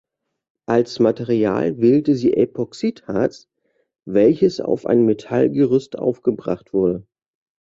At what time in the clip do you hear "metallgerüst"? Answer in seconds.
5.05-5.95